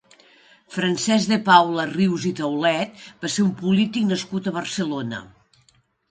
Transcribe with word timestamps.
Francesc 0.75 1.33
de 1.33 1.37
Paula 1.49 1.83
Rius 1.91 2.23
i 2.29 2.31
Taulet 2.39 3.03
va 3.25 3.29
ser 3.33 3.43
un 3.43 3.51
polític 3.59 4.07
nascut 4.13 4.49
a 4.49 4.55
Barcelona. 4.57 5.21